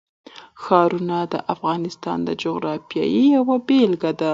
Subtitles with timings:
[0.63, 3.05] ښارونه د افغانستان د جغرافیې
[3.35, 4.29] یوه بېلګه ده.